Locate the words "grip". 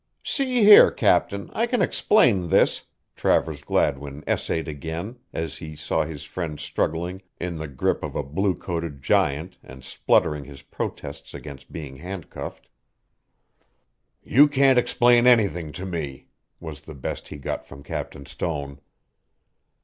7.67-8.01